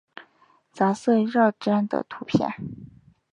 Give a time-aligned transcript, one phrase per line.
[0.73, 2.49] 杂色耀鲇的图片